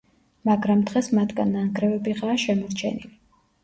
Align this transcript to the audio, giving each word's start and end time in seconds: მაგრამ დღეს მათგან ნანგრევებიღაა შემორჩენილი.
მაგრამ 0.49 0.81
დღეს 0.91 1.11
მათგან 1.19 1.53
ნანგრევებიღაა 1.59 2.43
შემორჩენილი. 2.49 3.19